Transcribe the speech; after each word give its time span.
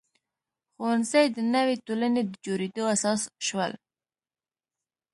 ښوونځي 0.73 1.25
د 1.35 1.37
نوې 1.53 1.75
ټولنې 1.85 2.21
د 2.25 2.31
جوړېدو 2.45 2.83
اساس 2.95 3.21
شول. 3.47 3.71